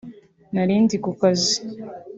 Nari 0.53 0.75
ndi 0.83 0.97
ku 1.03 1.11
kazi 1.19 1.55